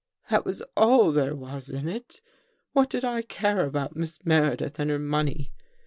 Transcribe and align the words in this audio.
"That 0.31 0.45
was 0.45 0.63
all 0.75 1.11
there 1.11 1.35
was 1.35 1.69
in 1.69 1.87
it. 1.87 2.21
What 2.73 2.89
did 2.89 3.05
I 3.05 3.21
care 3.21 3.67
about 3.67 3.95
Miss 3.95 4.17
Meredith 4.25 4.79
and 4.79 4.89
her 4.89 4.97
money? 4.97 5.51